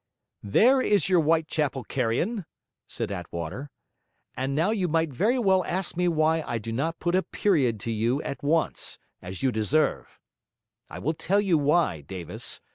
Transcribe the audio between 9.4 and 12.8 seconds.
you deserve. I will tell you why, Davis.